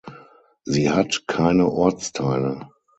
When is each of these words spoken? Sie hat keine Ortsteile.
Sie 0.63 0.89
hat 0.89 1.25
keine 1.27 1.69
Ortsteile. 1.71 2.67